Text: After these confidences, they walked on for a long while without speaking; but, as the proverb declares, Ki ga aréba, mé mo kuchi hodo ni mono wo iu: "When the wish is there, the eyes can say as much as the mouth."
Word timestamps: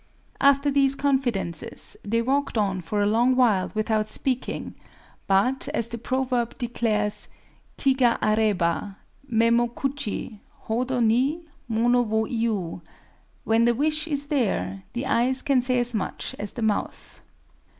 After 0.39 0.71
these 0.71 0.95
confidences, 0.95 1.95
they 2.03 2.23
walked 2.23 2.57
on 2.57 2.81
for 2.81 3.03
a 3.03 3.05
long 3.05 3.35
while 3.35 3.69
without 3.75 4.09
speaking; 4.09 4.73
but, 5.27 5.67
as 5.75 5.89
the 5.89 5.99
proverb 5.99 6.57
declares, 6.57 7.27
Ki 7.77 7.93
ga 7.93 8.17
aréba, 8.17 8.95
mé 9.31 9.53
mo 9.53 9.67
kuchi 9.67 10.39
hodo 10.61 11.01
ni 11.01 11.45
mono 11.67 12.01
wo 12.01 12.25
iu: 12.25 12.81
"When 13.43 13.65
the 13.65 13.75
wish 13.75 14.07
is 14.07 14.25
there, 14.25 14.81
the 14.93 15.05
eyes 15.05 15.43
can 15.43 15.61
say 15.61 15.77
as 15.77 15.93
much 15.93 16.33
as 16.39 16.53
the 16.53 16.63
mouth." 16.63 17.21